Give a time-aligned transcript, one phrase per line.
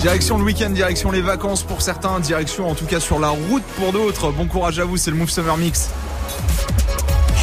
[0.00, 3.62] Direction le week-end, direction les vacances pour certains, direction en tout cas sur la route
[3.76, 4.32] pour d'autres.
[4.32, 5.90] Bon courage à vous, c'est le Move Summer Mix.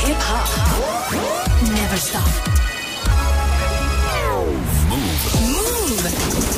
[0.05, 1.17] Hip hop.
[1.63, 2.21] Never stop.
[4.89, 6.09] Move.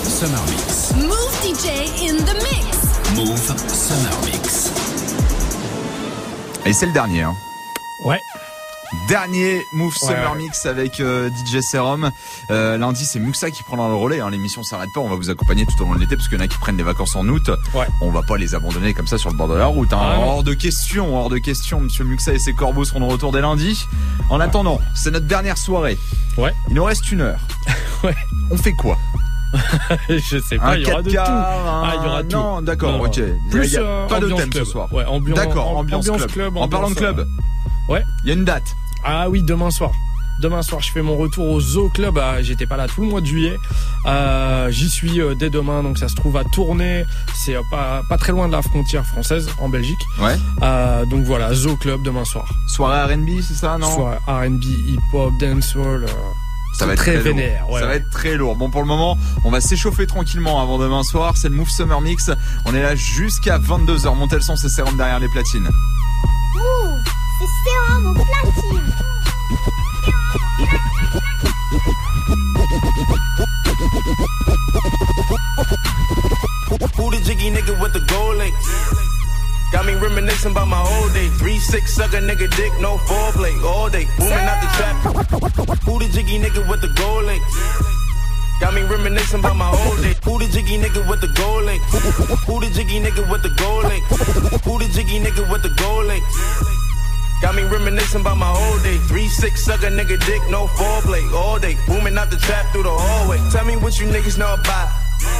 [0.03, 0.93] Summer Mix.
[0.95, 1.67] Move DJ
[2.09, 2.77] in the mix.
[3.15, 4.71] Move Summer Mix.
[6.65, 7.23] Et c'est le dernier.
[7.23, 7.35] Hein.
[8.05, 8.21] Ouais.
[9.07, 10.37] Dernier Move Summer ouais.
[10.37, 12.09] Mix avec euh, DJ Serum.
[12.49, 14.19] Euh, lundi, c'est Muxa qui prendra le relais.
[14.19, 14.29] Hein.
[14.29, 14.99] L'émission s'arrête pas.
[15.01, 16.57] On va vous accompagner tout au long de l'été parce qu'il y en a qui
[16.57, 17.49] prennent des vacances en août.
[17.73, 17.87] Ouais.
[18.01, 19.93] On va pas les abandonner comme ça sur le bord de la route.
[19.93, 19.99] Hein.
[20.01, 21.81] Ah, hors de question, hors de question.
[21.81, 23.85] Monsieur Muxa et ses corbeaux seront de retour dès lundi.
[24.29, 25.97] En attendant, c'est notre dernière soirée.
[26.37, 26.53] Ouais.
[26.69, 27.39] Il nous reste une heure.
[28.01, 28.15] Ouais.
[28.49, 28.97] On fait quoi?
[30.09, 31.17] Je sais pas, il y aura 4 de tout.
[31.19, 32.37] Ah, il y aura tout.
[32.37, 33.19] Non, d'accord, ok.
[33.51, 34.63] Plus il y a euh, pas de ambiance thème club.
[34.63, 34.93] ce soir.
[34.93, 36.55] Ouais, ambiance, D'accord, am- ambiance, club.
[36.55, 37.27] En parlant de ambiance, club,
[37.89, 38.03] Ouais.
[38.23, 38.63] il y a une date.
[39.03, 39.91] Ah oui, demain soir.
[40.41, 42.17] Demain soir, je fais mon retour au Zoo Club.
[42.17, 43.57] Ah, J'étais pas là tout le mois de juillet.
[44.05, 47.03] Euh, J'y suis euh, dès demain, donc ça se trouve à Tournai.
[47.35, 49.99] C'est euh, pas pas très loin de la frontière française en Belgique.
[50.17, 50.37] Ouais.
[50.63, 52.47] Euh, donc voilà, Zoo Club demain soir.
[52.69, 53.93] Soirée R&B, c'est ça, non?
[53.93, 56.05] Soit R&B, hip-hop, dancehall.
[56.05, 56.07] euh,
[56.77, 57.71] Ça va être très très, lourd.
[57.71, 58.55] ouais, ça va être très lourd.
[58.55, 61.35] Bon, pour le moment, on va s'échauffer tranquillement avant demain soir.
[61.35, 62.31] C'est le Move Summer Mix.
[62.65, 64.15] On est là jusqu'à 22h.
[64.15, 65.67] Montez le son, c'est Serum derrière les platines.
[76.99, 78.19] Who the jiggy nigga with the gold?
[79.71, 81.31] Got me reminiscing about my old days.
[81.37, 84.05] Three six sucker nigga dick, no foreplay all day.
[84.17, 84.95] Booming out the trap.
[85.83, 87.43] Who the jiggy nigga with the gold link?
[88.59, 90.17] Got me reminiscing about my old days.
[90.25, 91.83] Who the jiggy nigga with the gold link?
[91.83, 94.03] Who the jiggy nigga with the gold link?
[94.65, 96.23] Who the jiggy nigga with the gold link?
[97.41, 99.01] Got me reminiscing about my old days.
[99.07, 101.77] Three six sucker nigga dick, no foreplay all day.
[101.87, 103.39] Booming out the trap through the hallway.
[103.49, 104.89] Tell me what you niggas know about.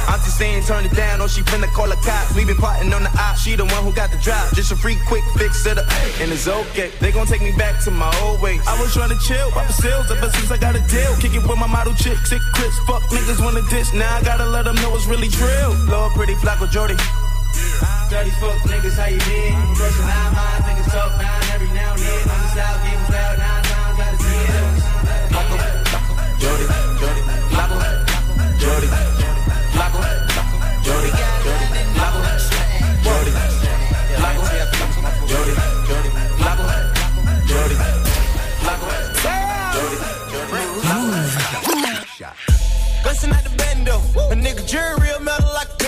[0.08, 2.34] Auntie saying turn it down, or she finna call a cop.
[2.34, 4.52] We been plotting on the op, she the one who got the drop.
[4.54, 5.84] Just a free quick fix to the
[6.20, 6.90] and it's okay.
[7.00, 8.60] They gon' take me back to my old ways.
[8.66, 11.14] I was trying to chill, pop the sales ever since I got a deal.
[11.16, 12.76] Kick it with my model chick, sick Chris.
[12.86, 15.76] Fuck niggas wanna diss, now I gotta let them know it's really drill.
[15.86, 16.96] Lord, pretty Flacco Jody.
[18.10, 19.54] Dirty fuck niggas, how you been?
[19.78, 22.28] Brushing nine miles, niggas talk nine every now and then.
[22.28, 24.50] On the south, game was loud nine times, gotta see it.
[25.30, 25.56] Flacco,
[26.42, 26.64] Jody,
[26.98, 27.22] Jody,
[27.54, 27.78] Flacco,
[28.58, 28.88] Jody,
[29.70, 30.02] Flacco,
[30.82, 32.18] Jody, Jody, Flacco,
[33.14, 33.30] Jody,
[34.18, 34.50] Flacco,
[35.30, 35.54] Jody,
[35.86, 36.66] Jody, Flacco,
[37.46, 37.76] Jody,
[38.58, 38.90] Flacco,
[39.86, 40.06] Jody,
[42.18, 42.34] Jody.
[43.04, 44.02] Bustin' out the bando.
[44.30, 45.79] A nigga jury real metal like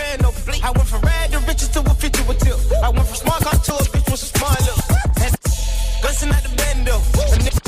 [2.38, 2.82] to a 50 with tip.
[2.82, 4.80] I went from smart car to a bitch with some smart look.
[6.02, 6.96] Bustin' out the bando.
[6.96, 7.62] A nigga.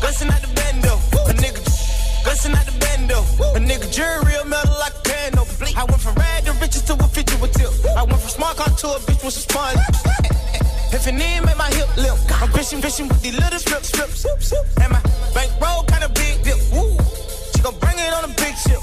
[0.00, 0.92] Bustin' out the bando.
[1.28, 1.62] A nigga.
[2.24, 3.18] Bustin' out the bando.
[3.56, 5.42] A nigga jury real metal like a bando.
[5.76, 7.72] I went from rad to riches to a 50 with tip.
[7.96, 9.76] I went from smart car to a bitch with some smart.
[10.92, 14.52] If it name make my hip limp, I'm fishing, fishing with these little strips, strips.
[14.80, 15.00] And my
[15.34, 16.58] bankroll kinda big dip.
[16.72, 16.96] Woo.
[17.54, 18.80] She gon' bring it on a big ship.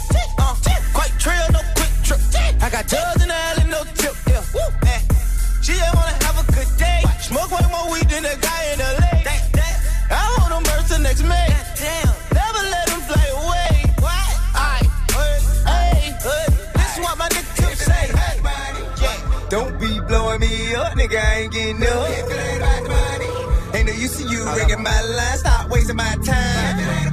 [21.10, 21.24] Nigga.
[21.24, 22.10] I ain't getting up.
[22.10, 23.78] If it ain't about the money.
[23.78, 25.38] Ain't no use to you ringing my line.
[25.38, 27.09] Stop wasting my time.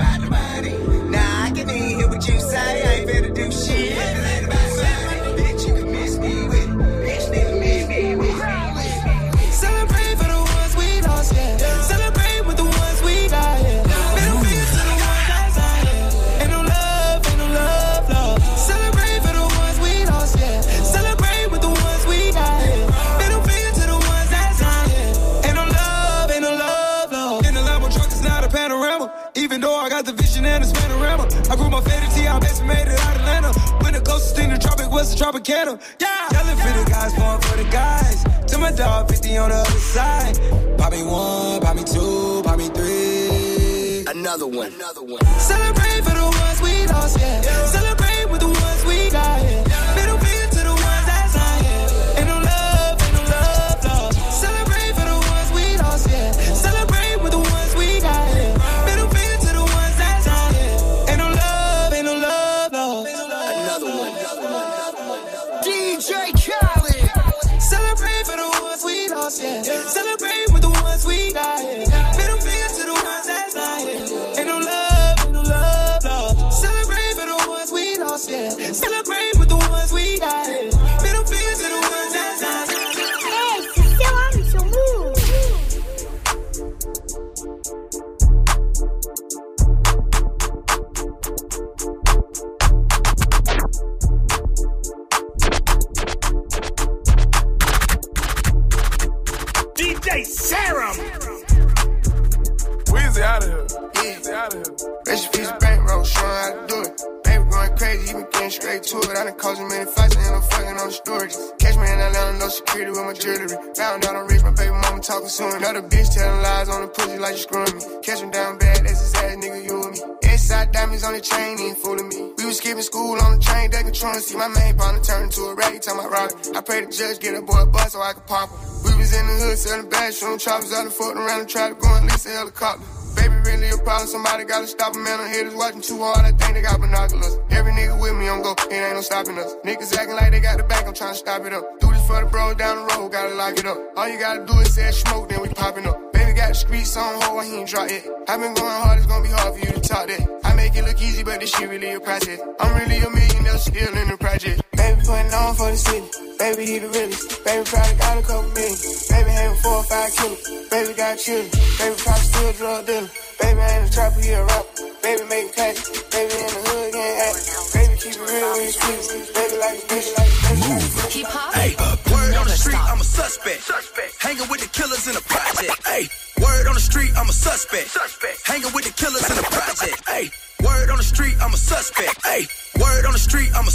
[117.56, 118.32] Screwing me.
[118.32, 120.30] Down bad, that's his ass, nigga, you and me.
[120.30, 122.32] Inside diamonds on the chain, ain't fooling me.
[122.38, 124.20] We was skipping school on the train, they controlling.
[124.20, 126.32] See my main partner turn into a rag, tell my rock.
[126.54, 128.58] I pray the judge get a boy a bus so I could pop him.
[128.84, 131.74] We was in the hood selling shooting choppers out the foot around and try to
[131.74, 132.84] go and lease a helicopter.
[133.16, 134.08] Baby, really a problem.
[134.08, 135.20] Somebody gotta stop him, man.
[135.20, 136.20] I'm haters watching too hard.
[136.20, 137.38] I think they got binoculars.
[137.50, 139.56] Every nigga with me on go, it ain't no stopping us.
[139.64, 141.64] Niggas acting like they got the back, I'm trying to stop it up.
[141.80, 143.78] Do this for the bros down the road, gotta lock it up.
[143.96, 146.05] All you gotta do is say smoke, then we popping up.
[146.46, 148.06] Got the streets on hold, he ain't drop it.
[148.28, 150.40] i been going hard, it's gonna be hard for you to talk that.
[150.44, 152.38] I make it look easy, but this shit really a process.
[152.60, 154.62] I'm really a millionaire, still in the project.
[154.76, 156.06] Baby putting on for the city.
[156.38, 157.44] Baby, he the realest.
[157.44, 158.78] Baby, probably got a couple million.
[159.10, 160.70] Baby, having four or five killers.
[160.70, 161.50] Baby, got children.
[161.50, 163.10] Baby, probably still drug dealer.
[163.40, 164.82] Baby, ain't a trapper, he a rapper.
[165.02, 165.80] Baby, making cash.
[166.10, 167.42] Baby, in the hood, getting happy.
[167.74, 169.06] Baby, keep it real with his kids.
[169.32, 171.12] Baby, like a bitch, like a bitch.
[171.16, 171.54] Hip hop.
[171.54, 171.72] Hey,
[172.12, 172.90] Word on the street, stop.
[172.92, 173.60] I'm a suspect.
[173.62, 174.12] Suspect.
[174.22, 175.86] Hanging with the killers in the project.
[175.86, 176.08] Hey,
[176.42, 177.88] word on the street, I'm a suspect.
[177.88, 178.38] Suspect.
[178.46, 180.00] Hanging with the killers in the project.
[180.08, 180.30] Hey,
[180.64, 182.24] word on the street, I'm a suspect.
[182.24, 182.46] Hey,
[182.80, 183.70] word on the street, I'm a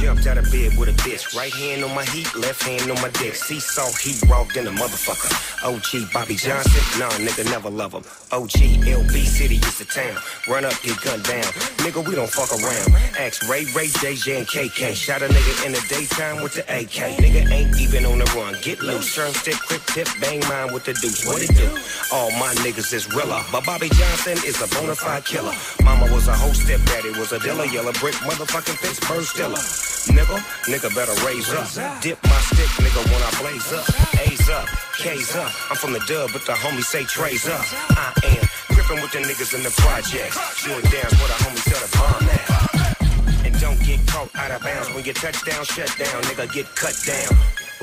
[0.00, 1.36] Jumped out of bed with a bitch.
[1.36, 3.34] Right hand on my heat, left hand on my dick.
[3.34, 5.28] Seesaw he walked in a motherfucker.
[5.62, 8.02] OG Bobby Johnson, nah, nigga never love him.
[8.32, 10.16] OG LB City is the town.
[10.48, 11.44] Run up, get gunned down.
[11.84, 12.88] Nigga, we don't fuck around.
[13.20, 14.94] Ask Ray, Ray, JJ, and KK.
[14.94, 17.20] Shot a nigga in the daytime with the AK.
[17.20, 18.56] Nigga ain't even on the run.
[18.62, 21.26] Get loose, turn stick, quick tip, bang mine with the deuce.
[21.26, 21.68] What it do?
[22.16, 23.44] All my niggas is realer.
[23.52, 25.52] But Bobby Johnson is a bona fide killer.
[25.84, 27.66] Mama was a hoe, step daddy was a dealer.
[27.66, 29.89] Yellow brick, motherfucking Pittsburgh Steeler.
[30.08, 31.68] Nigga, nigga better raise up.
[32.00, 33.84] Dip my stick, nigga, when I blaze up.
[34.24, 34.66] A's up,
[34.96, 35.52] K's up.
[35.70, 37.60] I'm from the dub, but the homies say trays up.
[37.92, 40.64] I am gripping with the niggas in the projects.
[40.64, 43.44] Doing dance with a homie tell the bomb that.
[43.44, 46.96] And don't get caught out of bounds when your touchdown shut down, nigga get cut
[47.04, 47.36] down.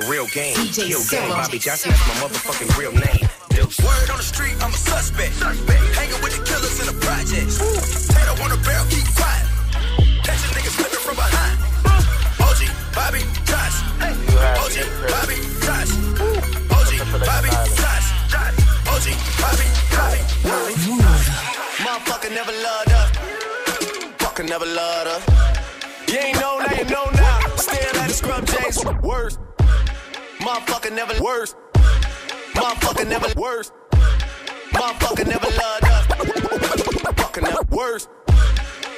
[0.09, 1.29] Real game, DJ kill game.
[1.29, 1.37] Solo.
[1.37, 3.29] Bobby Johnson, that's my motherfucking real name.
[3.49, 3.77] Deuce.
[3.85, 5.37] Word on the street, I'm a suspect.
[5.93, 7.61] Hanging with the killers in the projects.
[8.09, 9.45] Tato on the barrel, keep quiet.
[10.25, 11.66] Catching niggas slipping from behind.
[12.97, 13.77] OG, Bobby, Josh.
[14.01, 14.77] OG,
[15.07, 15.91] Bobby, Josh.
[16.73, 16.91] OG,
[17.27, 18.07] Bobby, Josh.
[18.89, 19.07] OG,
[19.37, 20.21] Bobby, Bobby.
[21.77, 23.07] Motherfucker never loved her.
[24.17, 26.11] Fucker never loved her.
[26.11, 27.39] You ain't know now, you know now.
[27.57, 28.83] Still at the scrub J's.
[29.03, 29.39] Worst.
[30.39, 31.55] Motherfucker never worst.
[32.55, 33.73] Motherfucker never worst.
[34.71, 36.01] Motherfucker never loved her.
[37.13, 38.09] Fucker never worst.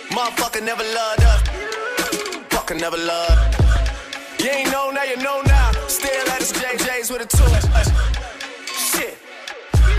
[0.10, 1.38] Motherfucker never loved her.
[2.50, 3.59] Fucker never loved.
[4.40, 5.72] You ain't know now, you know now.
[5.88, 7.44] Still at the JJ's with a two.
[8.72, 9.18] Shit.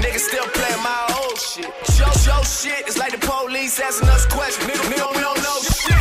[0.01, 1.69] Niggas still playing my old shit.
[1.93, 2.89] Show, show shit.
[2.89, 4.67] It's like the police asking us questions.
[4.67, 5.93] Nigga, we don't know shit.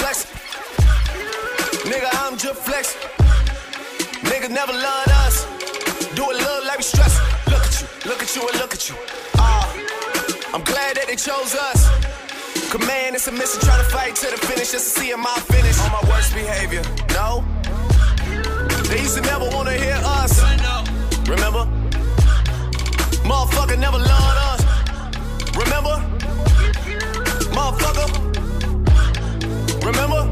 [0.00, 0.24] Flex.
[1.84, 2.96] Nigga, I'm just flex.
[4.24, 5.44] Nigga never loved us.
[6.14, 7.20] Do it look like we stress.
[7.48, 8.96] Look at you, look at you, and look at you.
[9.36, 9.68] Ah,
[10.54, 12.07] I'm glad that they chose us.
[12.88, 15.34] Command it's a mission, try to fight to the finish just to see if my
[15.52, 15.78] finish.
[15.80, 16.80] On my worst behavior,
[17.12, 17.44] no.
[18.88, 20.40] They used to never wanna hear us.
[21.28, 21.68] Remember?
[23.28, 24.60] Motherfucker never loved us.
[25.62, 25.96] Remember?
[27.52, 28.08] Motherfucker.
[29.84, 30.22] Remember?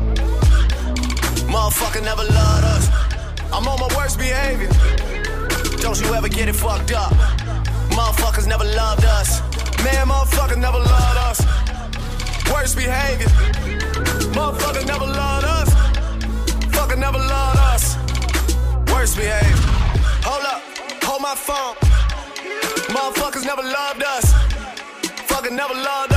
[1.52, 2.88] Motherfucker never loved us.
[3.52, 4.70] I'm on my worst behavior.
[5.82, 7.12] Don't you ever get it fucked up.
[7.90, 9.42] Motherfuckers never loved us.
[9.84, 11.65] Man, motherfuckers never loved us.
[12.53, 13.29] Worst behavior.
[14.37, 15.71] Motherfuckers never loved us.
[16.75, 17.97] Fucker never loved us.
[18.93, 19.57] Worst behavior.
[20.25, 20.62] Hold up,
[21.05, 21.75] hold my phone.
[22.95, 24.33] Motherfuckers never loved us.
[25.29, 26.15] Fucker never loved us.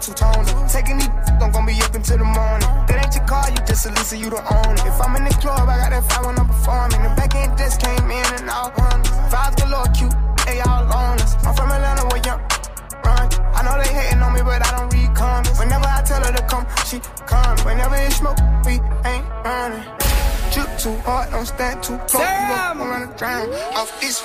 [0.00, 0.68] I had to white, so I two tone it.
[0.70, 1.08] Taking these,
[1.40, 2.68] I'm gonna be up until the morning.
[2.88, 4.86] That ain't your car, you just a Lisa, you don't own it.
[4.86, 7.02] If I'm in the club, I got that fire when I'm performing.
[7.02, 9.04] The back end just came in and out running.
[9.28, 10.14] Vibes galore, cute,
[10.46, 11.36] they all on us.
[11.44, 12.40] I'm from Atlanta, where young
[13.04, 13.28] run.
[13.54, 15.58] I know they hating on me, but I don't read comments.
[15.58, 17.58] Whenever I tell her to come, she come.
[17.64, 19.84] Whenever it's smoke, we ain't running.
[20.52, 22.24] Drip too hard, don't stand too close.
[22.24, 24.22] You gon' wanna drown off this.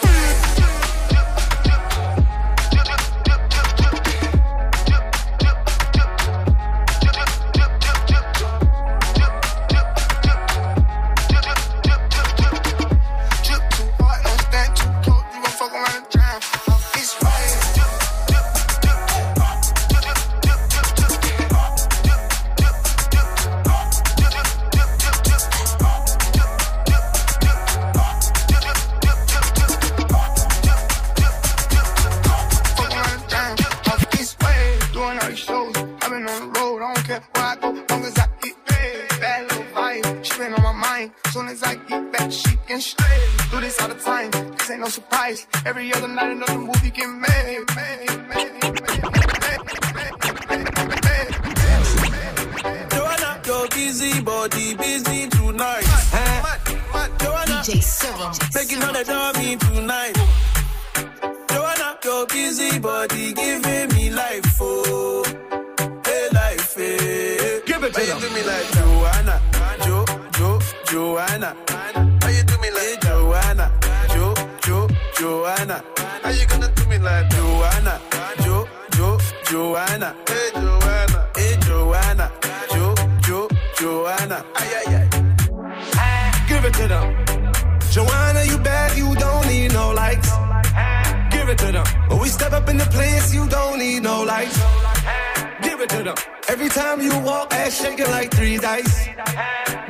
[45.25, 45.47] Ain't.
[45.65, 47.65] Every other night another movie get made.
[47.75, 48.55] made, made,
[52.91, 55.83] Joanna, your busy body busy tonight.
[56.13, 56.41] Eh?
[57.17, 58.33] Joanna, DJ Serom.
[58.53, 60.15] making all that on me tonight.
[61.49, 63.64] Joanna, your busy body giving
[92.25, 94.57] we step up in the place, you don't need no lights.
[95.61, 96.15] Give it to them.
[96.49, 99.05] Every time you walk, ass shaking like three dice.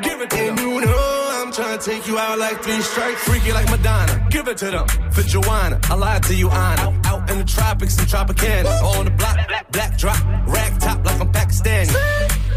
[0.03, 0.67] Give it to And them.
[0.67, 3.23] you know I'm trying to take you out like three strikes.
[3.23, 4.27] Freaky like Madonna.
[4.29, 4.85] Give it to them.
[5.11, 7.01] For Joanna, I lied to you, Anna.
[7.05, 8.69] Out in the tropics and Tropicana.
[8.97, 9.37] On the block,
[9.71, 11.95] black drop, rag top like I'm Pakistani.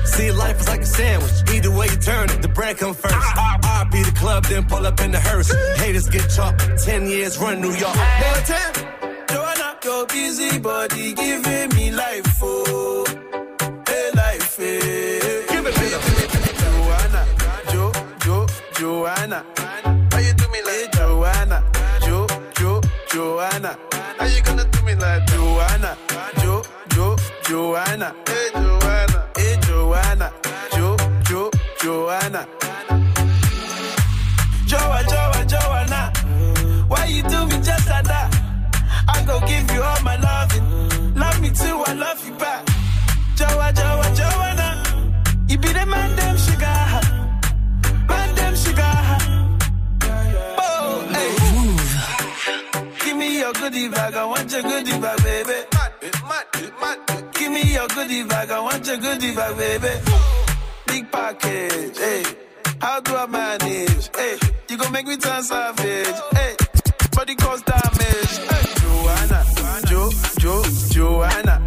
[0.07, 1.33] See, life is like a sandwich.
[1.55, 3.15] Either way you turn it, the bread come first.
[3.93, 5.51] Be the club, then pull up in the hearse.
[5.81, 6.61] Haters get chalked.
[6.85, 7.95] Ten years run New York.
[7.95, 9.08] Joanna,
[9.85, 13.05] your busy body giving me life, oh.
[13.87, 14.81] Hey, life, eh.
[14.81, 15.45] hey.
[15.49, 15.89] Give it to.
[16.61, 17.27] Joanna,
[17.71, 17.93] Jo,
[18.25, 19.45] Jo, Joanna.
[20.13, 21.65] How you do me like Joanna?
[22.01, 22.81] Jo, Jo,
[23.13, 23.79] Joanna.
[24.19, 25.97] How you gonna do me like Joanna?
[26.41, 26.63] Jo,
[26.95, 28.15] Jo, Joanna.
[28.27, 30.33] Hey Joanna, hey Joanna.
[30.73, 30.97] Jo,
[31.29, 31.51] Jo,
[31.83, 32.47] Joanna.
[34.67, 35.28] Joa, Joa,
[39.29, 40.65] go give you all my loving.
[41.15, 42.65] Love me too, I love you back.
[43.39, 44.69] Joa, Joa, Joanna.
[45.49, 46.81] You be the man, sugar.
[48.09, 48.97] Man, sugar.
[50.67, 51.33] Oh, hey.
[53.05, 55.59] Give me your goodie bag, I want your goodie bag, baby.
[57.39, 59.93] Give me your goodie bag, I want your goodie bag, baby.
[60.87, 62.23] Big package, hey.
[62.81, 64.09] How do I manage?
[64.17, 64.39] Hey,
[64.71, 66.19] you gon' make me turn savage.
[66.33, 66.55] Hey,
[67.13, 68.35] body cause damage.
[68.51, 68.78] Hey,
[69.89, 71.61] Jo, Jo, Joanna.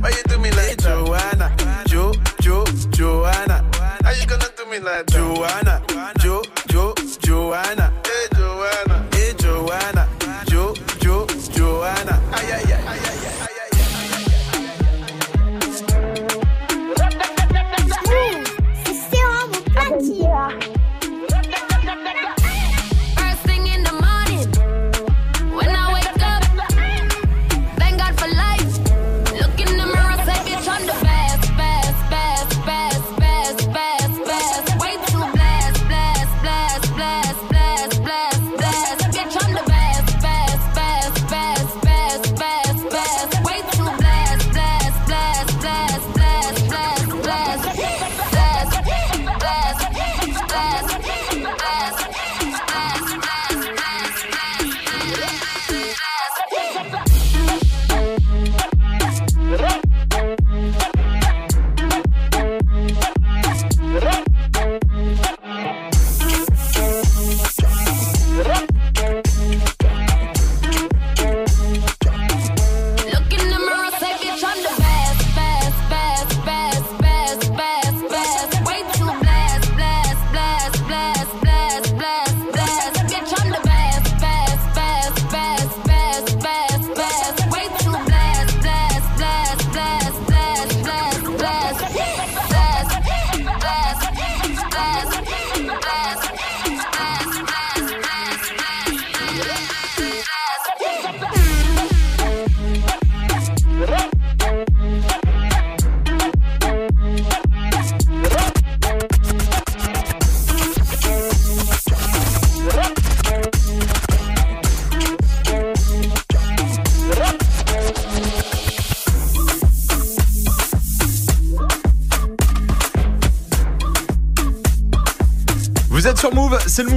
[0.00, 1.54] Why you do me like Joanna?
[1.86, 3.64] Jo, Jo, Joanna.
[4.02, 5.82] How you gonna do me like Joanna?
[6.18, 6.94] Jo, Jo.
[7.22, 7.81] Joanna.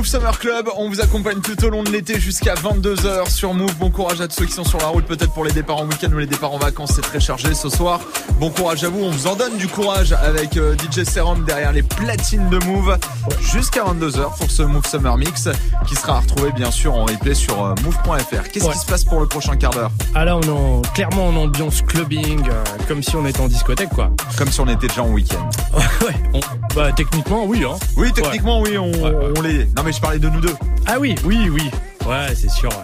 [0.06, 0.70] Move, Summer Club.
[0.78, 3.74] On vous accompagne tout au long de l'été jusqu'à 22h sur Move.
[3.80, 5.86] Bon courage à tous ceux qui sont sur la route, peut-être pour les départs en
[5.86, 6.92] week-end ou les départs en vacances.
[6.96, 8.00] C'est très chargé ce soir.
[8.40, 9.00] Bon courage à vous.
[9.04, 12.98] On vous en donne du courage avec euh, DJ Serum derrière les platines de Move
[13.42, 15.50] jusqu'à 22h pour ce Move Summer Mix
[15.88, 18.50] qui sera retrouvé bien sûr en replay sur euh, move.fr.
[18.52, 18.74] Qu'est-ce Ouais.
[18.74, 19.92] qui se passe pour le prochain quart d'heure?
[20.14, 23.48] Ah là, on est en- clairement en ambiance clubbing, euh, comme si on était en
[23.48, 24.12] discothèque, quoi.
[24.38, 25.50] Comme si on était déjà en week-end.
[26.06, 26.40] ouais, on-
[26.76, 27.76] bah techniquement, oui, hein.
[27.96, 28.92] Oui, techniquement, oui, on,
[29.38, 29.66] on l'est.
[29.78, 30.56] Non, mais je parlais de nous deux.
[30.86, 31.70] Ah oui, oui, oui.
[32.06, 32.70] Ouais, c'est sûr.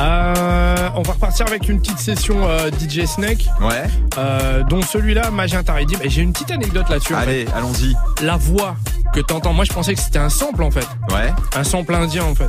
[0.00, 3.46] Euh, on va repartir avec une petite session euh, DJ Snake.
[3.60, 3.84] Ouais.
[4.16, 5.98] Euh, dont celui-là, Magenta Redeem.
[6.02, 7.14] Et j'ai une petite anecdote là-dessus.
[7.14, 7.52] en Allez, fait.
[7.52, 7.94] allons-y.
[8.22, 8.76] La voix
[9.12, 10.86] que t'entends, moi je pensais que c'était un sample en fait.
[11.10, 11.32] Ouais.
[11.56, 12.48] Un sample indien en fait.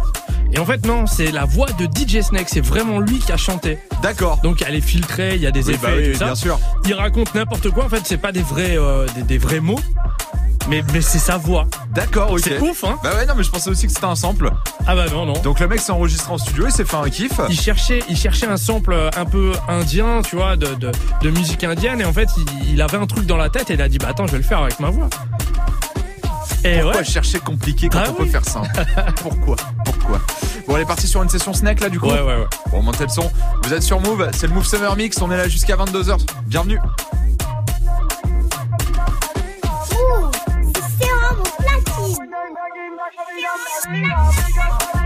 [0.53, 3.37] Et en fait non, c'est la voix de DJ Snake, c'est vraiment lui qui a
[3.37, 3.79] chanté.
[4.03, 4.39] D'accord.
[4.43, 6.25] Donc elle est filtrée, il y a des Oui, effets bah oui, et tout ça.
[6.25, 6.59] bien sûr.
[6.85, 8.77] Il raconte n'importe quoi, en fait c'est pas des vrais,
[9.15, 9.79] des, des vrais mots,
[10.69, 11.67] mais, mais c'est sa voix.
[11.93, 12.39] D'accord, ok.
[12.43, 14.49] C'est ouf hein Bah ouais, non, mais je pensais aussi que c'était un sample.
[14.87, 15.33] Ah bah non, non.
[15.41, 17.33] Donc le mec s'est enregistré en studio et s'est fait un kiff.
[17.49, 21.63] il cherchait, il cherchait un sample un peu indien, tu vois, de, de, de musique
[21.63, 21.99] indienne.
[22.01, 23.97] Et en fait, il, il avait un truc dans la tête et il a dit,
[23.97, 25.09] bah attends, je vais le faire avec ma voix.
[26.65, 27.05] Et Pourquoi ouais.
[27.05, 28.69] chercher compliqué quand Ah on peut faire simple
[29.21, 29.55] Pourquoi?
[29.85, 30.19] Pourquoi?
[30.67, 32.07] Bon, on est parti sur une session snack là du coup?
[32.07, 32.47] Ouais, ouais, ouais.
[32.69, 33.31] Bon, montez le son.
[33.63, 36.17] Vous êtes sur Move, c'est le Move Summer Mix, on est là jusqu'à 22h.
[36.47, 36.79] Bienvenue.
[43.39, 44.98] DJ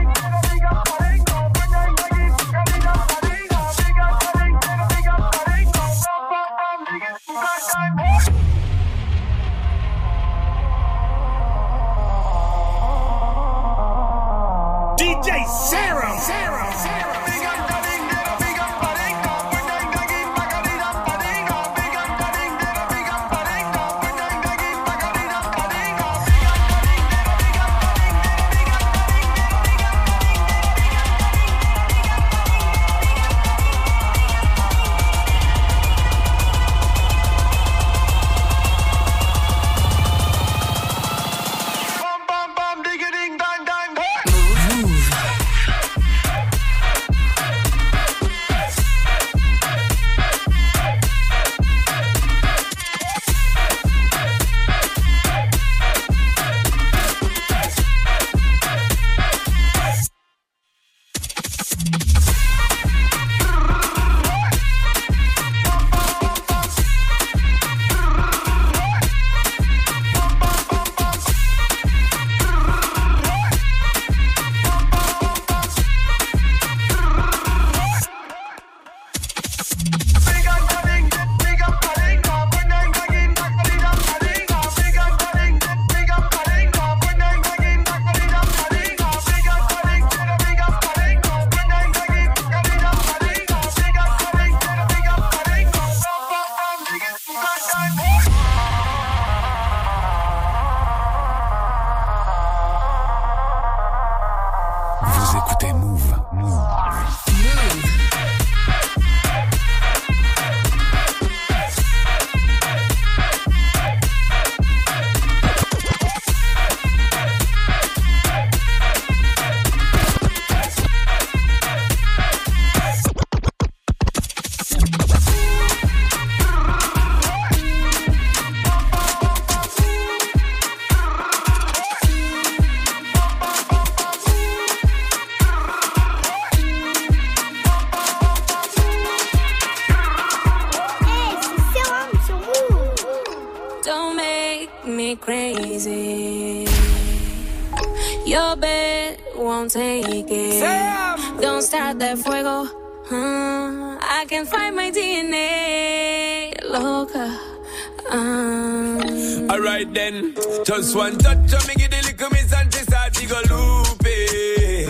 [160.77, 164.89] just one touch of me, give the little miss and she start to go loopy.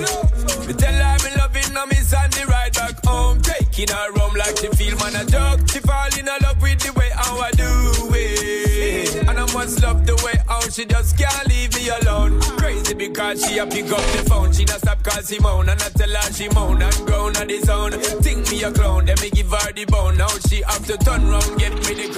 [0.67, 4.33] Me tell her me loving her miss and the ride back home, taking her home
[4.35, 5.59] like she feel man a joke.
[5.69, 7.65] She fall in love with the way how I do
[8.15, 12.39] it, and I must love the way how she just can't leave me alone.
[12.55, 14.53] Crazy because she a pick up the phone.
[14.53, 17.59] She not stop call Simone and I tell her she moan and grown on the
[17.59, 17.91] zone.
[18.23, 20.15] Think me a clown, then me give her the bone.
[20.17, 22.12] Now she have to turn round, get me the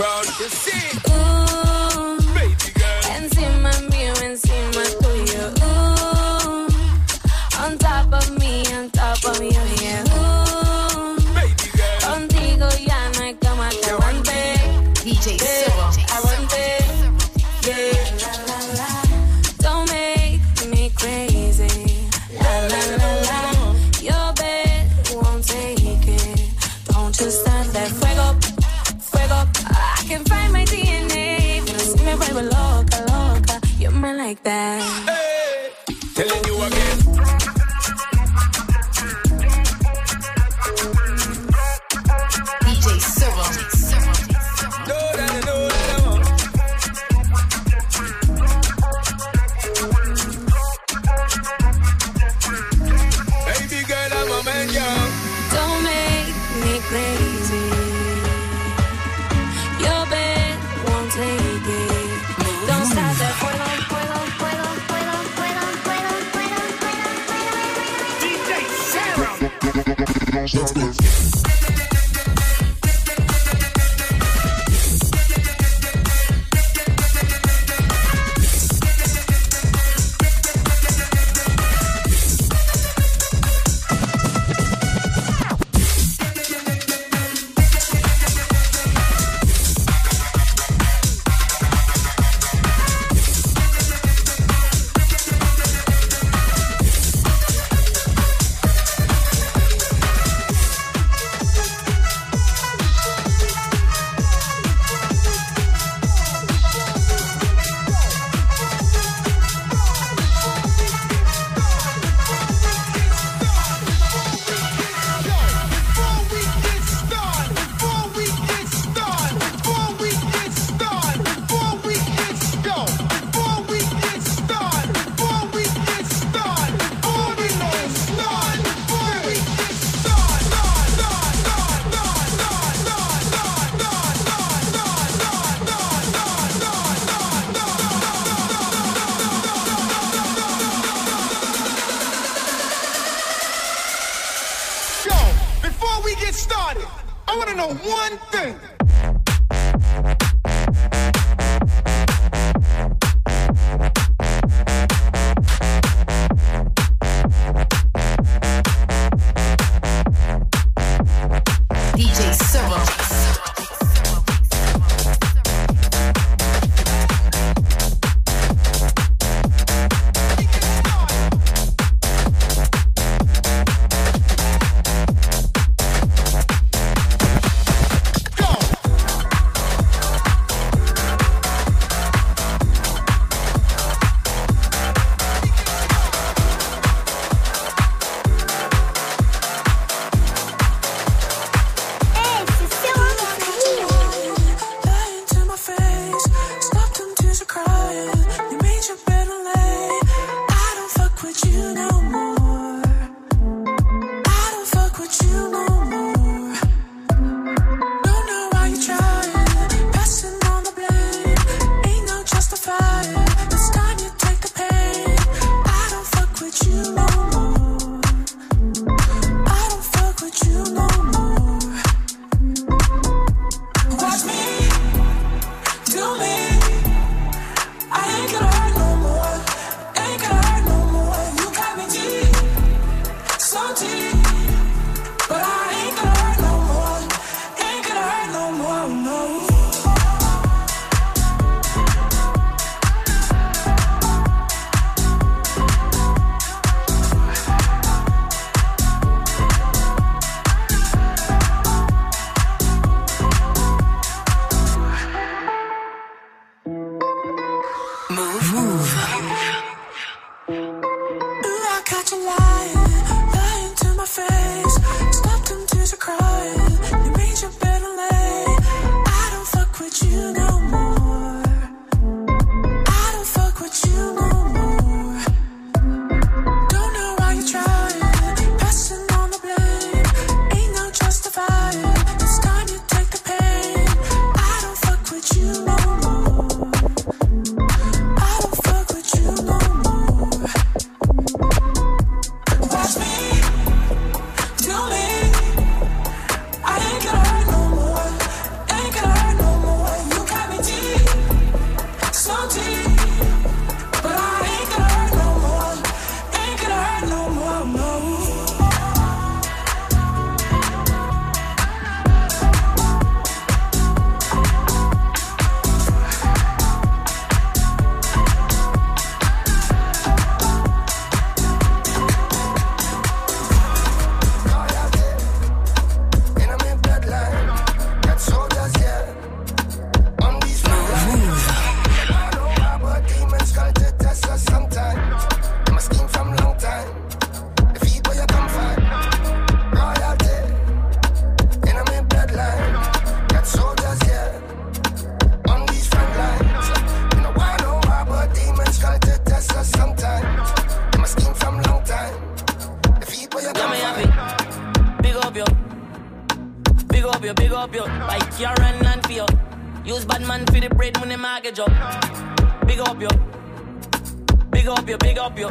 [365.25, 365.49] up, yo.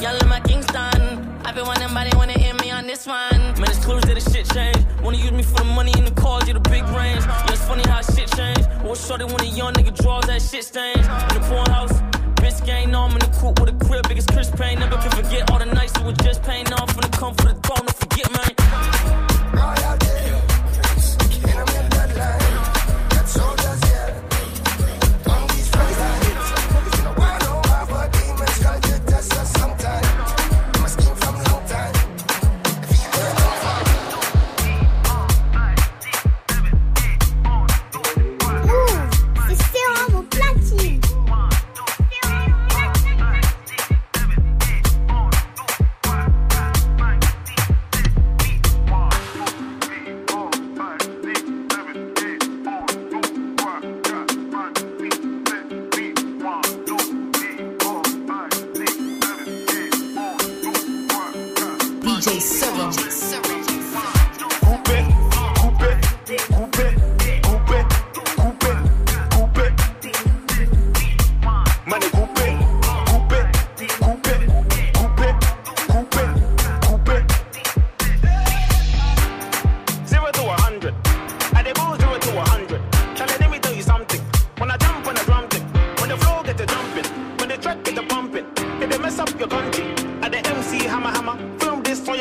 [0.00, 1.02] Y'all in my Kingston.
[1.44, 3.40] I've been wanting body wanna hear me on this one.
[3.58, 4.78] Man, it's clear that the shit change.
[5.02, 7.24] Wanna use me for the money and the cars, you the big range.
[7.26, 8.64] Yeah, it's funny how shit change.
[8.84, 11.06] Well, shorty when a young nigga draws that shit stains.
[11.28, 11.94] In the porn house,
[12.40, 14.06] bitch gang, no, I'm in the coupe with a crib.
[14.08, 16.94] Biggest Chris Payne, never can forget all the nights we were just paying off.
[16.94, 18.55] When it come for the throne, don't forget, man.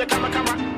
[0.07, 0.55] Come on, come on.
[0.55, 0.74] camera.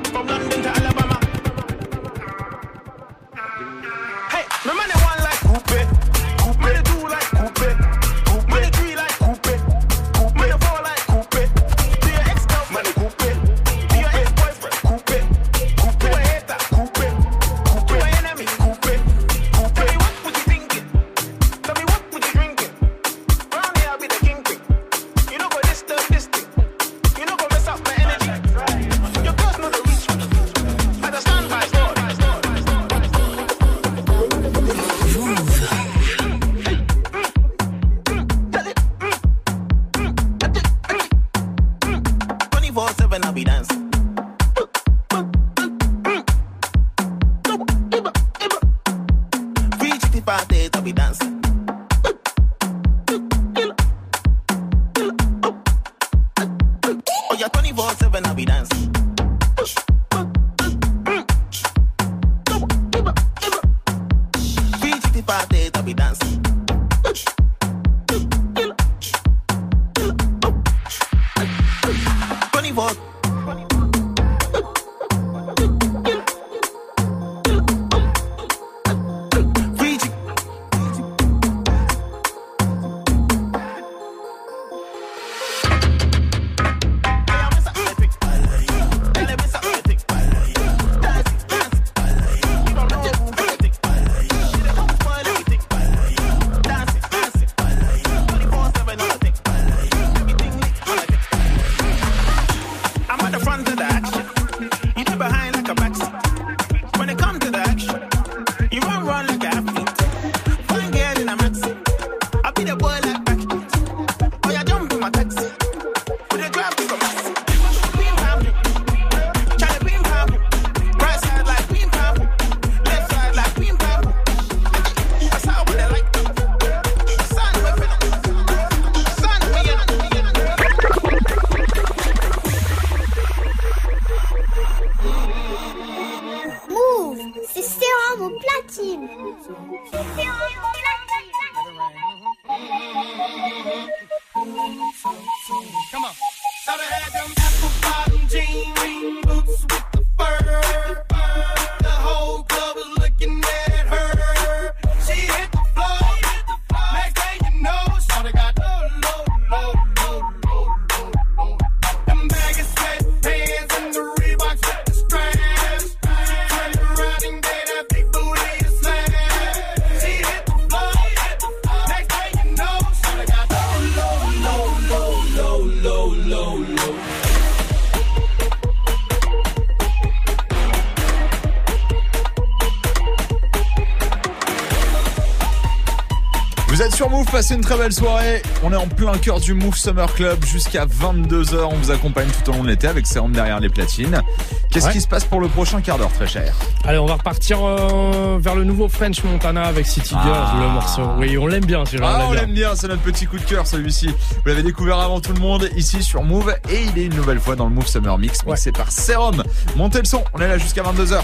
[187.30, 188.42] passez une très belle soirée.
[188.62, 191.68] On est en plein cœur du Move Summer Club jusqu'à 22h.
[191.70, 194.22] On vous accompagne tout au long de l'été avec Sérum derrière les platines.
[194.70, 197.58] Qu'est-ce qui se passe pour le prochain quart d'heure, très cher Allez, on va repartir
[197.62, 200.56] euh, vers le nouveau French Montana avec City Girls, ah.
[200.60, 201.02] le morceau.
[201.18, 201.84] Oui, on l'aime bien.
[202.02, 204.08] Ah, on l'aime bien, c'est notre petit coup de cœur celui-ci.
[204.08, 207.40] Vous l'avez découvert avant tout le monde ici sur Move et il est une nouvelle
[207.40, 208.42] fois dans le Move Summer Mix.
[208.46, 208.56] Ouais.
[208.72, 209.42] Par Sérum.
[209.76, 211.22] Montez le son, on est là jusqu'à 22h.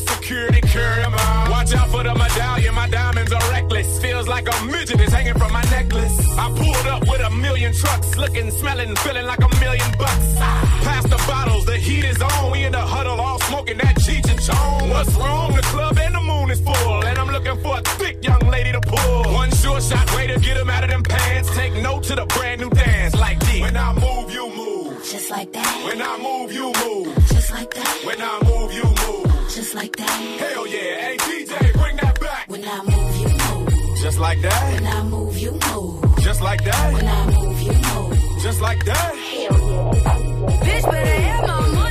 [0.00, 1.50] security carry them out.
[1.50, 4.00] Watch out for the medallion, my diamonds are reckless.
[4.00, 6.16] Feels like a midget is hanging from my necklace.
[6.38, 10.34] I pulled up with a million trucks, looking, smelling, feeling like a million bucks.
[10.38, 10.78] Ah.
[11.08, 12.50] The bottles, the heat is on.
[12.50, 14.90] We in the huddle, all smoking that Cheech and Chong.
[14.90, 15.54] What's wrong?
[15.54, 18.72] The club and the moon is full, and I'm looking for a thick young lady
[18.72, 19.32] to pull.
[19.32, 21.48] One sure shot way to get them out of them pants.
[21.56, 23.60] Take note to the brand new dance like this.
[23.60, 25.02] When I move, you move.
[25.10, 25.84] Just like that.
[25.86, 27.14] When I move, you move.
[27.28, 28.02] Just like that.
[28.04, 28.57] When I move
[29.68, 30.10] just like that.
[30.40, 32.48] Hell yeah, hey DJ, bring that back.
[32.48, 33.98] When I move, you move.
[34.00, 34.72] Just like that.
[34.72, 36.18] When I move, you move.
[36.22, 36.94] Just like that.
[36.94, 38.40] When I move, you move.
[38.40, 39.14] Just like that.
[39.14, 40.64] Hell yeah.
[40.64, 41.87] Bitch, better have my money.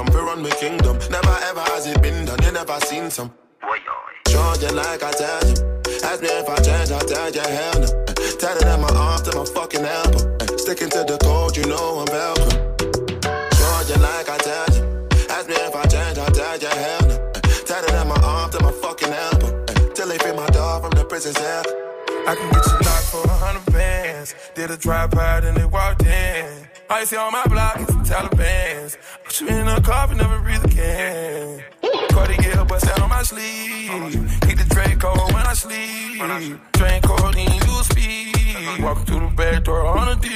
[0.00, 0.98] system, fi run me kingdom.
[1.10, 3.32] Never ever has it been done, you never seen some.
[4.28, 5.54] Charge you like I tell you.
[6.04, 7.86] Ask me if I change, I tell you hell no.
[8.06, 10.36] Tatted Tied it at my arms to my fucking elbow.
[10.40, 12.50] Eh, sticking to the code, you know I'm welcome.
[13.58, 14.82] Charge you like I tell you.
[15.30, 17.16] Ask me if I change, I tell you hell no.
[17.34, 19.64] Tatted Tied it at my arms to my fucking elbow.
[19.68, 21.64] Eh, till they free my dog from the prison cell.
[22.26, 24.34] I can get you locked for a hundred bands.
[24.54, 26.69] Did a drive by, then they walked in.
[26.92, 28.98] I see on my block, it's Taliban's.
[29.22, 31.62] Put you in a coffin, never breathe again.
[32.10, 34.40] Cartier bust down on my sleeve.
[34.42, 36.60] Keep the Draco when I sleep.
[36.72, 38.82] Drink codeine, you speed.
[38.82, 40.28] Walking through the back door on a D.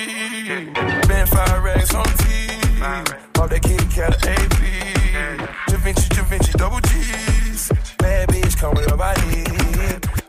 [1.09, 3.19] Been five racks on the T.
[3.33, 5.67] Pop that kitty cat a AP.
[5.67, 7.73] Da Vinci, Da Vinci, double G's.
[7.99, 9.64] Bad bitch, come with I need.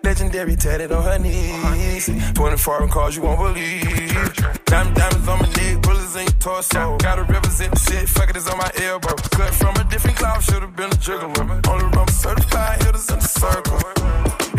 [0.06, 2.06] Legendary tatted on her knees.
[2.36, 4.36] 24 and calls you won't believe.
[4.66, 6.98] Diamond, diamonds on my neck, bullets in your torso.
[6.98, 9.16] Gotta represent the shit, fuck it is on my elbow.
[9.32, 11.68] Cut from a different cloud, should've been a gigolo.
[11.68, 13.80] Only rumble certified, hitters in the circle.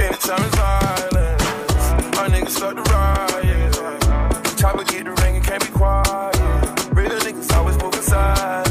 [0.03, 1.44] Anytime it's violence,
[2.16, 4.59] my niggas start to riot.
[4.59, 6.36] Chopper get the ring and can't be quiet.
[6.92, 8.65] Real niggas always moving silent.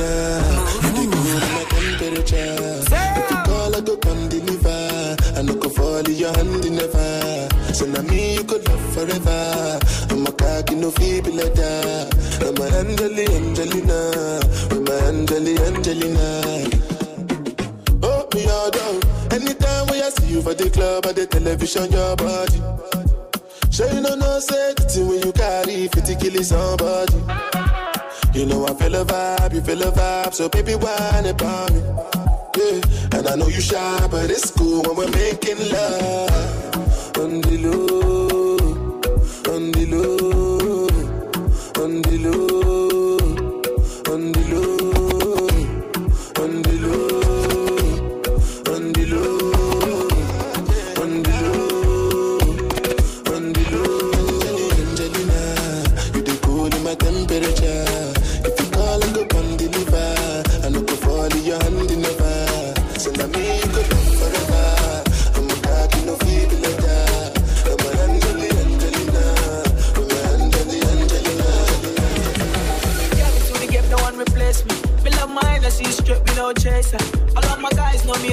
[0.00, 0.80] Angelina.
[0.82, 2.80] You the cool my temperature.
[3.20, 5.16] If you call, I go come deliver.
[5.36, 7.48] I no go fall in your hand never.
[7.74, 9.78] So now me you could love forever.
[10.10, 12.08] I'm a cocky no feeble letter.
[12.40, 14.40] I'm a Angeli, Angelina.
[14.70, 16.42] I'm a Angeli, Angelina.
[18.02, 19.00] Oh, me all down.
[19.32, 22.60] Anytime when I see you for the club or the television, your body.
[23.70, 27.69] Sure you no say the thing when you carry 50 kill somebody.
[28.32, 31.80] You know I feel a vibe, you feel a vibe, so baby whine about me.
[32.56, 36.30] Yeah, and I know you shy, but it's cool when we're making love.
[37.18, 37.58] On the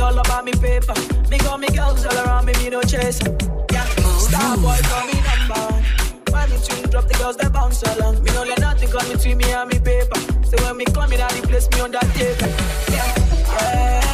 [0.07, 0.93] all about me paper.
[1.29, 3.35] Me got me girls all around me, me no chaser.
[3.71, 3.85] Yeah,
[4.25, 5.63] star boy call me number.
[6.31, 8.23] When me tune drop, the girls they bounce along.
[8.23, 10.19] Me no let nothing come between me and me paper.
[10.49, 12.47] So when me come in, I replace me on that table.
[12.89, 13.07] Yeah,
[13.61, 14.06] yeah,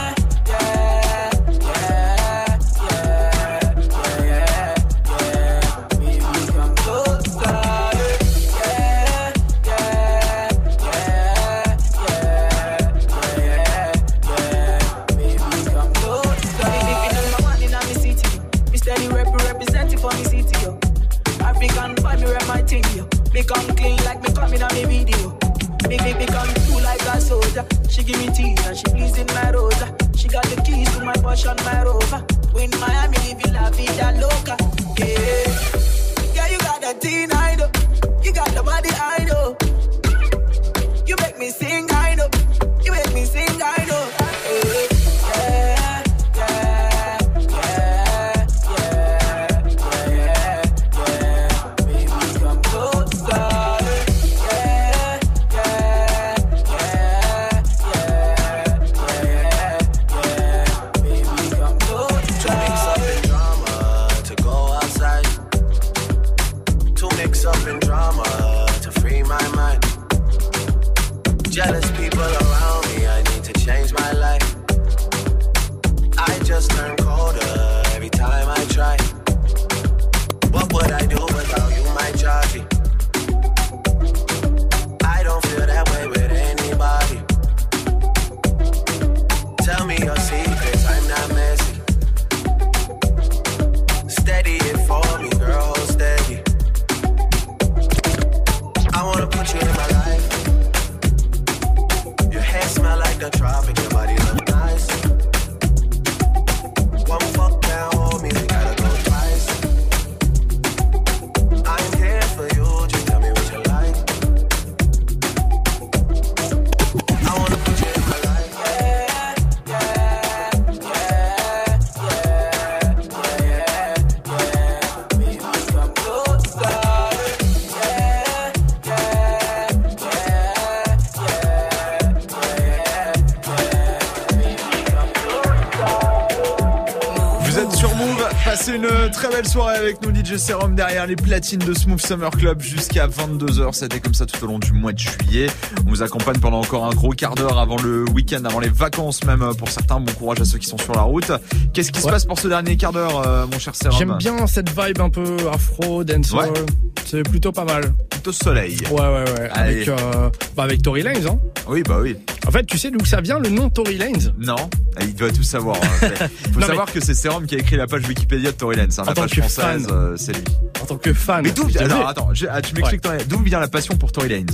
[139.53, 143.71] soirée avec nous DJ Serum derrière les platines de Smooth Summer Club jusqu'à 22h.
[143.73, 145.45] C'était comme ça tout au long du mois de juillet.
[145.85, 149.23] On vous accompagne pendant encore un gros quart d'heure avant le week-end, avant les vacances
[149.25, 149.99] même pour certains.
[149.99, 151.31] Bon courage à ceux qui sont sur la route.
[151.71, 154.47] Qu'est-ce qui se passe pour ce dernier quart d'heure, euh, mon cher Serum J'aime bien
[154.47, 156.49] cette vibe un peu afro, dancehall.
[156.49, 156.65] Ouais.
[157.05, 157.93] C'est plutôt pas mal.
[158.09, 158.75] Plutôt soleil.
[158.89, 159.49] Ouais, ouais, ouais.
[159.51, 159.75] Allez.
[159.75, 161.37] Avec, euh, bah avec Tory Lanez, hein.
[161.67, 162.15] Oui, bah oui.
[162.47, 164.31] En fait, tu sais d'où ça vient le nom Tory Lanez?
[164.39, 164.55] Non,
[164.97, 165.77] Ah, il doit tout savoir.
[165.77, 166.09] hein.
[166.53, 168.99] Faut Non, savoir que c'est Serum qui a écrit la page Wikipédia de Tory Lanez.
[168.99, 169.03] hein.
[169.05, 169.87] La page française, fan.
[169.91, 170.43] euh, c'est lui.
[170.81, 171.41] En tant que fan.
[171.43, 171.81] Mais d'où je vient.
[171.89, 174.45] Alors attends, j'ai- ah, tu m'expliques d'où vient la passion pour Tory Lanez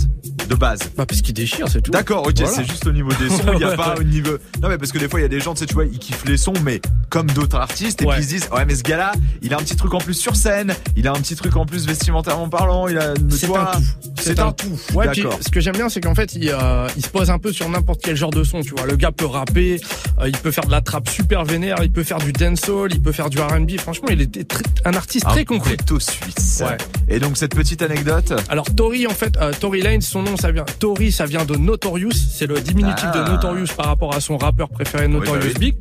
[0.48, 0.80] de base?
[0.98, 1.92] Bah parce qu'il déchire, c'est tout.
[1.92, 2.52] D'accord, ok, Voilà.
[2.54, 4.32] c'est juste au niveau des sons, il n'y a pas au niveau.
[4.62, 5.86] Non, mais parce que des fois, il y a des gens, tu sais, tu vois,
[5.86, 8.16] ils kiffent les sons, mais comme d'autres artistes, et Ouais.
[8.16, 10.14] puis ils se disent, ouais, mais ce gars-là, il a un petit truc en plus
[10.14, 13.14] sur scène, il a un petit truc en plus vestimentairement parlant, il a.
[13.30, 13.80] C'est un tout.
[14.20, 14.80] C'est un tout.
[14.93, 17.39] Ouais, puis ce que j'aime bien, c'est qu'en fait, il, euh, il se pose un
[17.39, 18.62] peu sur n'importe quel genre de son.
[18.62, 19.80] Tu vois, le gars peut rapper,
[20.20, 23.01] euh, il peut faire de la trappe super vénère, il peut faire du dancehall, il
[23.01, 23.78] peut faire du R&B.
[23.80, 25.78] Franchement, il est très- un artiste Un très complet.
[25.99, 26.64] suisse.
[26.66, 26.78] Ouais.
[27.07, 28.34] Et donc, cette petite anecdote?
[28.49, 31.55] Alors Tory en fait, euh, Tory Lanez, son nom ça vient Tory, ça vient de
[31.55, 33.18] Notorious, c'est le diminutif Ah.
[33.26, 35.76] de Notorious par rapport à son rappeur préféré Notorious Oui, bah Big.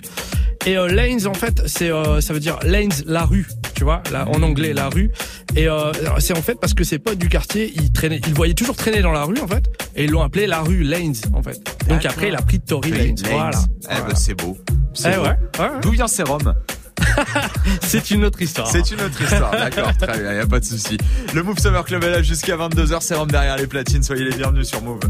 [0.67, 4.03] Et euh, Lanes en fait, c'est euh, ça veut dire Lanes la rue, tu vois,
[4.13, 5.11] là, en anglais la rue.
[5.57, 8.35] Et euh, c'est en fait parce que ses potes du quartier, ils traînaient, ils le
[8.35, 9.65] voyaient toujours traîner dans la rue en fait,
[9.97, 11.59] et ils l'ont appelé la rue Lanes en fait.
[11.89, 12.11] Donc D'accord.
[12.13, 13.17] après il a pris Tory Lanes.
[13.23, 13.33] Lanes.
[13.33, 13.59] Voilà.
[13.91, 14.59] Eh ben, c'est beau.
[14.95, 15.23] C'est Eh beau.
[15.23, 15.29] ouais,
[15.61, 15.81] ouais.
[15.81, 16.55] D'où vient Serum?
[17.83, 18.69] C'est une autre histoire.
[18.71, 20.99] C'est une autre histoire, d'accord, très bien, y a pas de souci.
[21.35, 24.67] Le Move Summer Club est là jusqu'à 22h, Serum derrière les platines, soyez les bienvenus
[24.69, 25.01] sur Move.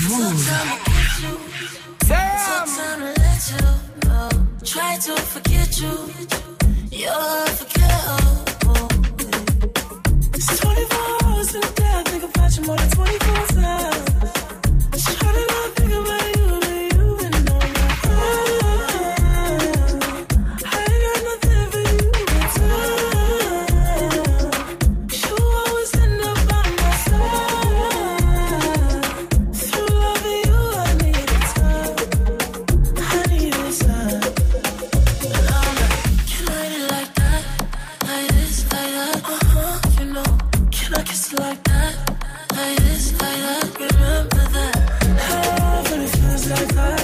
[0.00, 0.87] Sometimes
[4.64, 6.10] Try to forget you.
[6.90, 8.88] You're unforgettable.
[10.34, 11.17] It's 24
[41.48, 41.94] like that.
[43.80, 44.76] Remember that.
[45.18, 46.97] Heaven feels like that.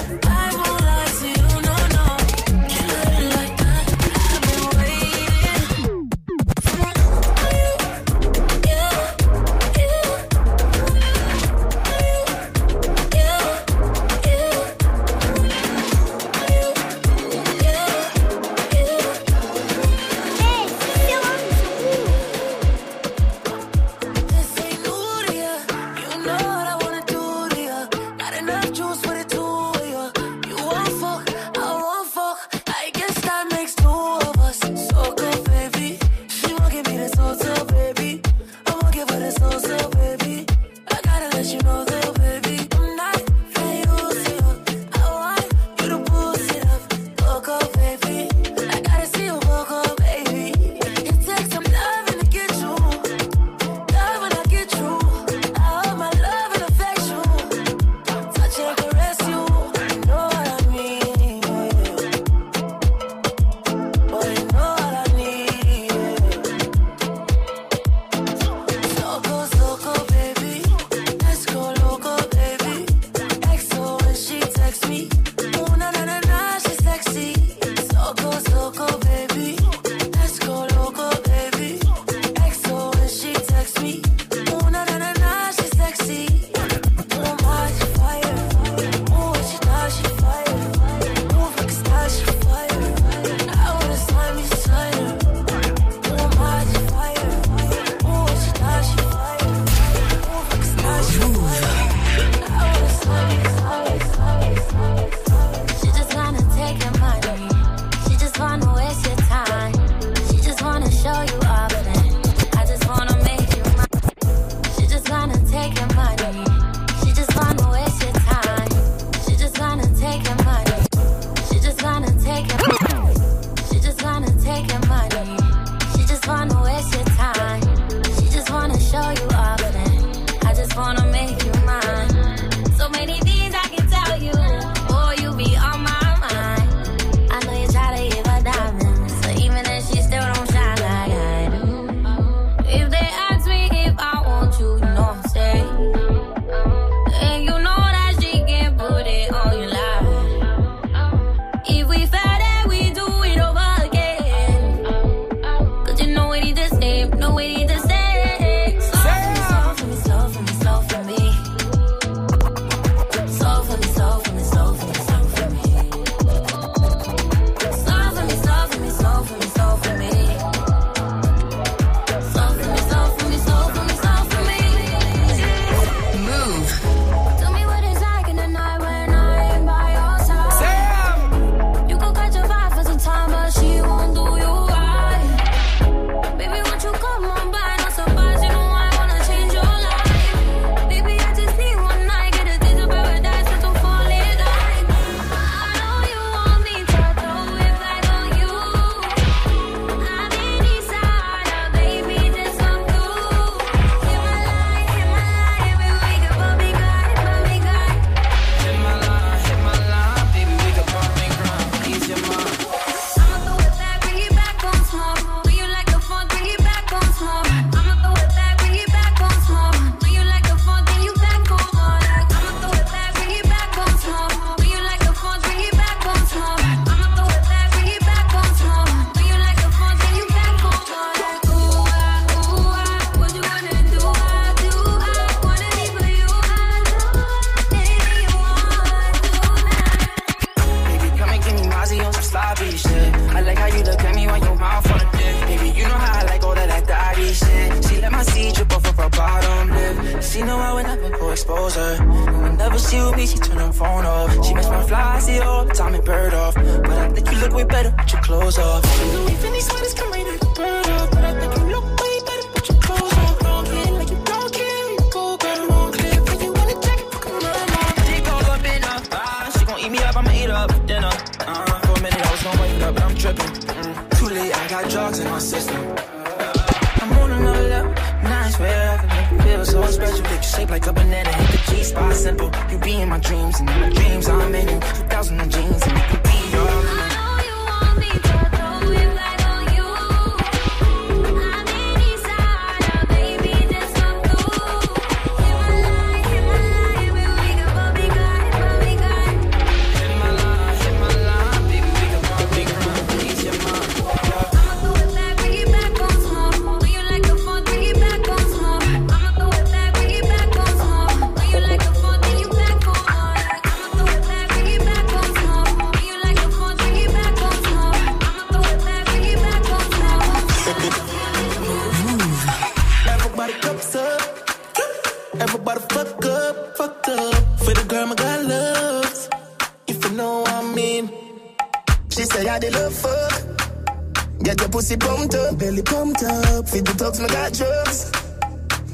[336.25, 336.67] Up.
[336.67, 338.11] Feed the talks, my got drugs.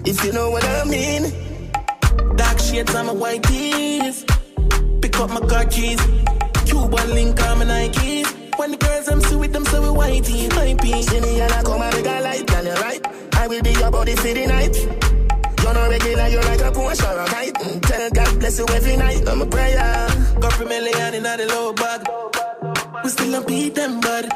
[0.05, 1.23] If you know what I mean.
[2.36, 4.25] Dark shades on my white tees.
[5.01, 5.99] Pick up my car keys.
[6.65, 8.57] Cuban link on my Nikes.
[8.57, 11.19] When the girls I'm see with them, so we whitey, my pee.
[11.21, 13.01] Me and I come and make a light, girl, you right.
[13.36, 14.75] I will be your body for the night.
[15.61, 17.53] You're not regular, you're like a Porsche or a kite.
[17.55, 19.27] Mm, Tell God bless you every night.
[19.27, 20.07] I'm a prayer.
[20.39, 22.01] Got for million in the low bag.
[23.03, 24.29] We still don't beat them, bud.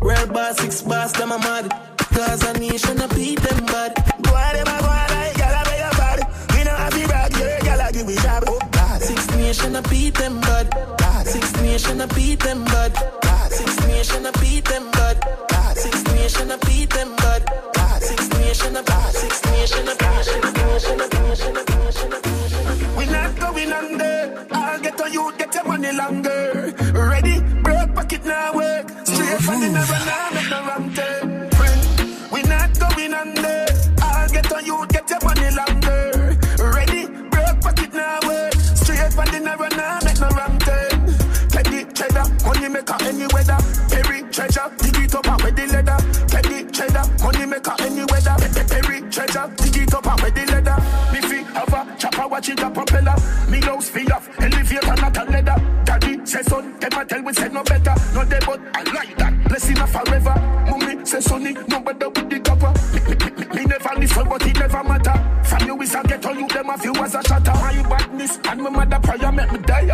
[0.00, 1.85] Red bar, six bars, them a mad.
[2.16, 3.92] Cause a nation a beat them, bud.
[4.22, 6.18] Go on, them a go on like gala be your bad.
[6.52, 8.44] We know have to brag, yeah, gala give me job.
[8.46, 9.02] Oh, God.
[9.02, 10.70] Six nation a beat them, bud.
[10.96, 11.26] God.
[11.26, 12.64] Six nation a beat them.
[12.64, 13.52] God.
[13.52, 14.90] Six nation a beat them.
[14.92, 15.76] God.
[15.76, 17.16] Six nation a beat them.
[17.16, 18.02] God.
[18.02, 19.12] Six nation a God.
[19.12, 20.24] Six nation a God.
[20.24, 21.36] Six nation a God.
[21.36, 22.96] Six nation a God.
[22.96, 24.46] We not going under.
[24.52, 26.72] I'll get on you, get your money longer.
[26.94, 27.40] Ready?
[27.62, 28.88] Broke pocket now work.
[29.04, 30.30] Straight from the never now,
[42.86, 43.58] maker any weather.
[43.90, 45.96] Perry treasure, dig it up and wear the leather.
[46.28, 48.34] The cheddar, money maker any weather.
[48.38, 50.76] Pe- pe- Perry treasure, dig it up and wear the leather.
[51.12, 53.14] Me fi have a chopper, watch it a propeller.
[53.50, 55.56] Me house fi off, elevator not a leather.
[55.84, 57.94] Daddy say son, them a tell we say no better.
[58.14, 60.34] No day but I like that, blessing a forever.
[60.70, 62.72] Mummy say sonny, no better with the cover.
[62.94, 65.16] Me, me never listen, but it never matter.
[65.44, 67.52] From you is a ghetto, you them a few as a shatter.
[67.52, 69.90] My badness and my mother prayer make me die.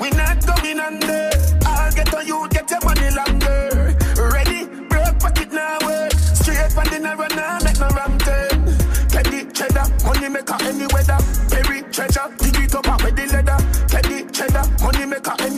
[0.00, 1.23] We not going under.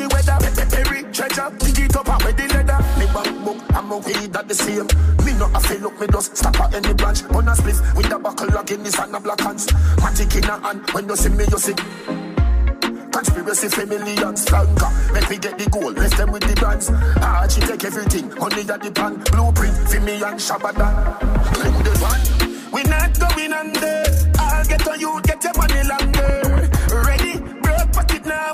[0.09, 0.67] Maker weather.
[0.67, 2.79] Pe- treasure, dig it up and wear the leather.
[2.99, 4.87] Me bank book, I'm a weed that the same.
[5.25, 7.25] Me not a fail look, me just stop at any branch.
[7.25, 9.67] On a spliff with a buckle of Guinness and a black hands.
[10.03, 11.75] Matic in a hand, when you see me, you see.
[13.13, 14.91] Conspiracy for millions, flanker.
[15.15, 16.91] Make me get the gold, rest them with the brands.
[16.93, 19.17] Ah, she take everything, money at the pan.
[19.33, 21.19] Blueprint for me and Shabada.
[21.55, 22.47] Bring the one.
[22.73, 24.05] We not going under.
[24.39, 26.69] I'll get on you, get your money longer.
[27.07, 27.39] Ready?
[27.63, 28.51] Broke pocket now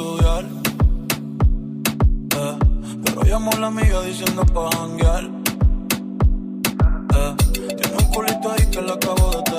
[0.00, 0.44] estudiar.
[2.36, 2.58] Eh,
[3.04, 5.24] pero llamo a la amiga diciendo pa' janguear.
[7.14, 7.34] Eh,
[7.76, 9.49] tiene un culito ahí que la acabo de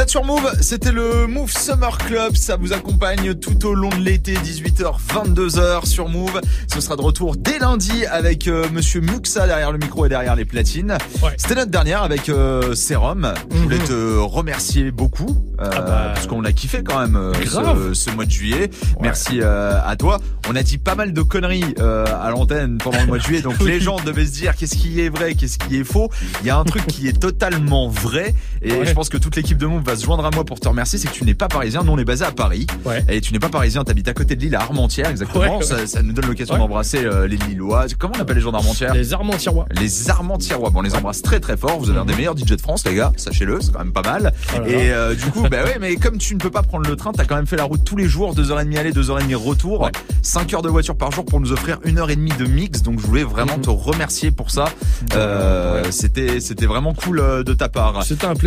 [0.00, 3.96] êtes sur Move, c'était le Move Summer Club, ça vous accompagne tout au long de
[3.96, 6.40] l'été, 18h, 22h sur Move.
[6.66, 10.36] Ce sera de retour dès lundi avec euh, Monsieur Muxa derrière le micro et derrière
[10.36, 10.98] les platines.
[11.38, 13.32] C'était notre dernière avec euh, Serum.
[13.50, 18.10] Je voulais te remercier beaucoup, euh, parce qu'on a kiffé quand même euh, ce, ce
[18.10, 18.70] mois de juillet.
[19.00, 20.18] Merci euh, à toi.
[20.50, 23.40] On a dit pas mal de conneries euh, à l'antenne pendant le mois de juillet,
[23.42, 26.10] donc les gens devaient se dire qu'est-ce qui est vrai, qu'est-ce qui est faux.
[26.42, 28.86] Il y a un truc qui est totalement vrai, et Ouais.
[28.86, 30.98] je pense que toute l'équipe de Move va se joindre à moi pour te remercier.
[30.98, 32.66] C'est que tu n'es pas parisien, nous on est basé à Paris,
[33.08, 35.44] et tu n'es pas parisien, t'habites à côté de l'île à Armentières exactement.
[35.44, 35.62] Ouais, ouais.
[35.64, 36.60] Ça, ça nous donne l'occasion Ouais.
[36.60, 37.86] d'embrasser euh, les Lillois.
[37.98, 38.94] Comment on appelle les gens d'Armentières?
[38.94, 39.52] Les Armentières.
[39.70, 40.58] les Armentières.
[40.58, 41.78] Bon, on les embrasse très très fort.
[41.78, 43.12] Vous avez un des meilleurs DJ de France, les gars.
[43.16, 44.32] Sachez-le, c'est quand même pas mal.
[44.56, 46.96] Oh et euh, du coup, bah ouais, mais comme tu ne peux pas prendre le
[46.96, 49.90] train, t'as quand même fait la route tous les jours, 2h30 aller, 2h30 retour,
[50.22, 52.82] 5 heures de voiture par jour pour nous offrir une heure et demie de mix.
[52.82, 54.66] Donc je voulais vraiment te remercier pour ça.
[55.14, 58.02] Euh, C'était c'était vraiment cool euh, de ta part.
[58.04, 58.46] C'était un plaisir.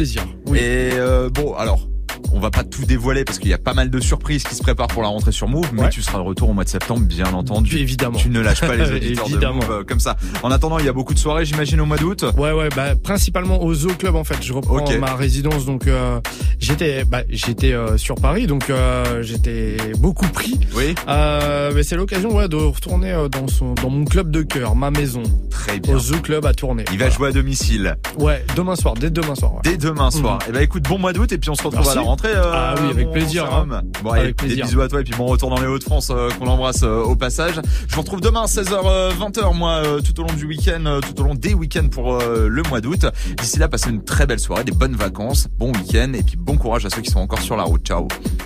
[0.56, 1.88] Et euh, bon, alors.
[2.34, 4.62] On va pas tout dévoiler parce qu'il y a pas mal de surprises qui se
[4.62, 5.90] préparent pour la rentrée sur Move, mais Ouais.
[5.90, 7.78] tu seras de retour au mois de septembre, bien entendu.
[7.78, 8.18] Évidemment.
[8.18, 9.46] Tu ne lâches pas les auditeurs de.
[9.48, 10.16] Move euh, comme ça.
[10.44, 12.26] En attendant, il y a beaucoup de soirées, j'imagine, au mois d'août.
[12.38, 16.20] Ouais ouais bah principalement au Zoo Club en fait je reprends ma résidence donc euh,
[16.60, 21.96] j'étais bah, j'étais euh, sur Paris donc euh, j'étais beaucoup pris oui euh, mais c'est
[21.96, 25.96] l'occasion ouais de retourner dans son dans mon club de cœur ma maison très bien
[25.96, 27.96] au Zoo Club à tourner Il va jouer à domicile.
[28.18, 29.62] ouais demain soir dès demain soir ouais.
[29.64, 30.40] Dès demain soir.
[30.44, 30.50] Mhm.
[30.50, 31.98] Et ben écoute, bon mois d'août et puis on se retrouve Merci.
[31.98, 33.82] à la euh, Ah oui, avec plaisir, hein.
[34.04, 34.66] Bon, Avec des plaisir.
[34.66, 37.16] bisous à toi et puis bon retour dans les Hauts-de-France euh, qu'on embrasse euh, au
[37.16, 37.60] passage.
[37.88, 41.36] Je vous retrouve demain 16h 20h moi tout au long du week-end, tout au long
[41.36, 43.06] des week-ends pour le mois d'août.
[43.38, 46.58] D'ici là, passez une très belle soirée, des bonnes vacances, bon week-end et puis bon
[46.58, 47.86] courage à ceux qui sont encore sur la route.
[47.86, 48.08] Ciao.